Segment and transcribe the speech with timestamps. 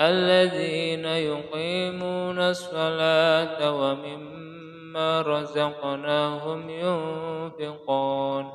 [0.00, 8.50] الذين يقيمون الصلاة ومما رزقناهم ينفقون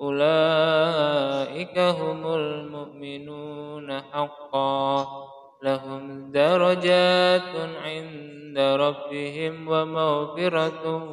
[0.00, 5.06] أولئك هم المؤمنون حقا
[5.62, 7.52] لهم درجات
[7.84, 11.04] عند ربهم ومغفرة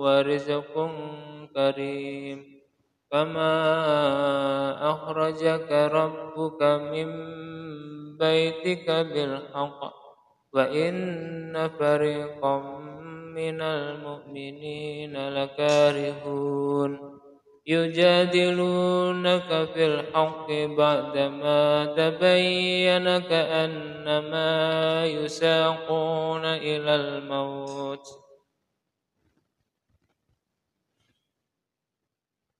[0.00, 0.90] ورزق
[1.54, 2.54] كريم
[3.12, 3.50] كما
[4.90, 7.08] أخرجك ربك من
[8.18, 9.94] بيتك بالحق
[10.54, 12.58] وإن فريقا
[13.34, 17.20] من المؤمنين لكارهون
[17.66, 28.23] يجادلونك في الحق بعدما تبين كأنما يساقون إلى الموت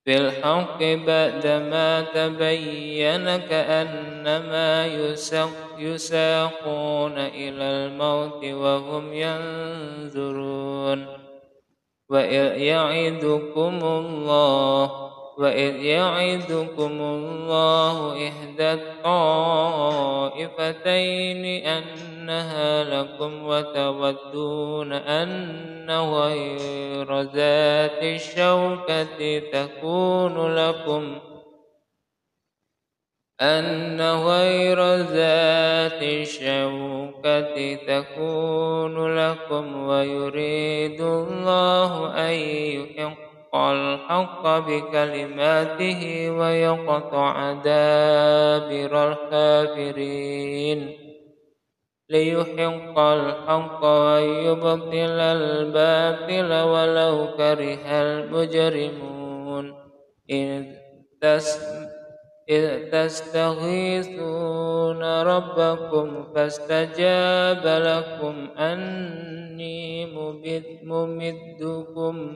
[0.05, 4.87] بالحق بعدما تبين كأنما
[5.79, 11.07] يساقون إلى الموت وهم ينظرون.
[12.09, 15.05] وإذ يعدكم الله
[15.37, 20.25] وإذ يعدكم الله إحدى الطائفتين
[22.25, 31.19] أنها لكم وتودون أن غير ذات الشوكة تكون لكم.
[33.41, 51.04] أن غير ذات الشوكة تكون لكم ويريد الله أن يحق الحق بكلماته ويقطع دابر الكافرين.
[52.09, 59.73] ليحق الحق ويبطل الباطل ولو كره المجرمون.
[60.29, 60.63] إذ
[62.91, 70.05] تستغيثون ربكم فاستجاب لكم أني
[70.83, 72.35] ممدكم.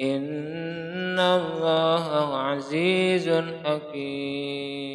[0.00, 3.28] إن الله عزيز
[3.64, 4.92] حكيم